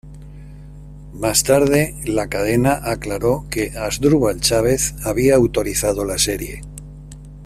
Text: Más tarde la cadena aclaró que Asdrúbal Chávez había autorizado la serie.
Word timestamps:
Más 1.13 1.43
tarde 1.43 1.93
la 2.05 2.27
cadena 2.27 2.79
aclaró 2.85 3.45
que 3.51 3.77
Asdrúbal 3.77 4.39
Chávez 4.39 4.95
había 5.05 5.35
autorizado 5.35 6.03
la 6.05 6.17
serie. 6.17 6.61